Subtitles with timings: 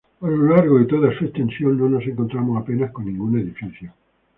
[0.21, 3.93] A lo largo de toda su extensión no nos encontramos apenas con ningún edificio.